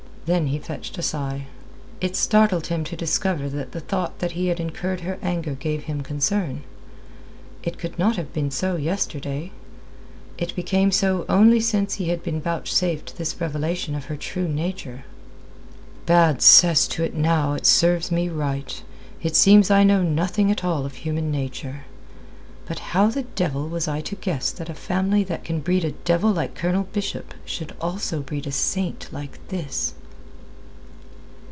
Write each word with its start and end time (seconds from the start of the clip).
Then 0.27 0.47
he 0.47 0.59
fetched 0.59 0.97
a 0.97 1.01
sigh. 1.01 1.47
It 1.99 2.15
startled 2.15 2.67
him 2.67 2.83
to 2.85 2.95
discover 2.95 3.49
that 3.49 3.71
the 3.73 3.79
thought 3.81 4.19
that 4.19 4.31
he 4.33 4.47
had 4.47 4.59
incurred 4.61 5.01
her 5.01 5.17
anger 5.23 5.53
gave 5.55 5.85
him 5.85 6.01
concern. 6.03 6.61
It 7.63 7.77
could 7.79 7.97
not 7.99 8.15
have 8.17 8.31
been 8.31 8.49
so 8.51 8.75
yesterday. 8.77 9.51
It 10.37 10.55
became 10.55 10.89
so 10.91 11.25
only 11.27 11.59
since 11.59 11.95
he 11.95 12.07
had 12.09 12.21
been 12.23 12.39
vouchsafed 12.39 13.17
this 13.17 13.41
revelation 13.41 13.93
of 13.95 14.05
her 14.05 14.15
true 14.15 14.47
nature. 14.47 15.03
"Bad 16.05 16.41
cess 16.43 16.87
to 16.89 17.03
it 17.03 17.13
now, 17.15 17.51
it 17.55 17.65
serves 17.65 18.09
me 18.11 18.29
right. 18.29 18.83
It 19.23 19.35
seems 19.35 19.69
I 19.71 19.83
know 19.83 20.01
nothing 20.03 20.49
at 20.51 20.63
all 20.63 20.85
of 20.85 20.97
human 20.97 21.29
nature. 21.31 21.83
But 22.67 22.79
how 22.93 23.07
the 23.07 23.23
devil 23.23 23.67
was 23.67 23.85
I 23.87 23.99
to 24.01 24.15
guess 24.15 24.51
that 24.51 24.69
a 24.69 24.75
family 24.75 25.23
that 25.25 25.43
can 25.43 25.59
breed 25.61 25.83
a 25.83 25.91
devil 25.91 26.29
like 26.31 26.53
Colonel 26.55 26.87
Bishop 26.93 27.33
should 27.43 27.75
also 27.81 28.21
breed 28.21 28.45
a 28.47 28.51
saint 28.53 29.09
like 29.11 29.45
this?" 29.49 29.95